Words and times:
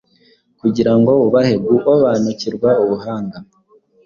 Kugirango 0.59 1.11
ubahe 1.25 1.55
guobanukirwa 1.65 2.69
ubuhanga 2.83 3.37